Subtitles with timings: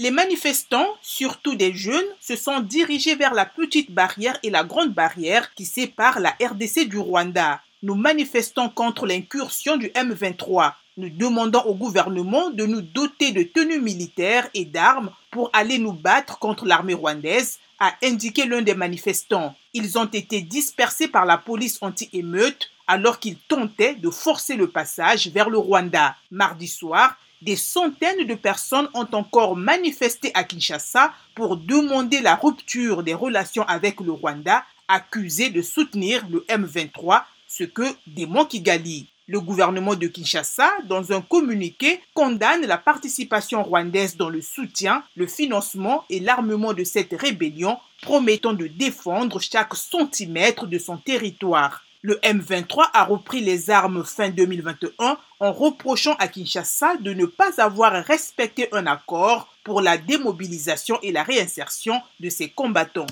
[0.00, 4.94] Les manifestants, surtout des jeunes, se sont dirigés vers la petite barrière et la grande
[4.94, 7.60] barrière qui séparent la RDC du Rwanda.
[7.82, 10.72] Nous manifestons contre l'incursion du M23.
[10.98, 15.92] Nous demandons au gouvernement de nous doter de tenues militaires et d'armes pour aller nous
[15.92, 19.56] battre contre l'armée rwandaise, a indiqué l'un des manifestants.
[19.74, 25.26] Ils ont été dispersés par la police anti-émeute alors qu'ils tentaient de forcer le passage
[25.28, 26.14] vers le Rwanda.
[26.30, 33.02] Mardi soir, des centaines de personnes ont encore manifesté à Kinshasa pour demander la rupture
[33.02, 39.08] des relations avec le Rwanda, accusé de soutenir le M23, ce que dément Kigali.
[39.26, 45.26] Le gouvernement de Kinshasa, dans un communiqué, condamne la participation rwandaise dans le soutien, le
[45.26, 51.84] financement et l'armement de cette rébellion, promettant de défendre chaque centimètre de son territoire.
[52.02, 57.60] Le M23 a repris les armes fin 2021 en reprochant à Kinshasa de ne pas
[57.60, 63.06] avoir respecté un accord pour la démobilisation et la réinsertion de ses combattants.